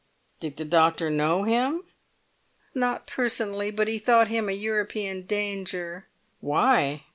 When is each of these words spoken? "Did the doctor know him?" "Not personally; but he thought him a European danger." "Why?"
"Did 0.39 0.57
the 0.57 0.65
doctor 0.65 1.11
know 1.11 1.43
him?" 1.43 1.83
"Not 2.73 3.05
personally; 3.05 3.69
but 3.69 3.87
he 3.87 3.99
thought 3.99 4.29
him 4.29 4.49
a 4.49 4.51
European 4.51 5.27
danger." 5.27 6.07
"Why?" 6.39 7.03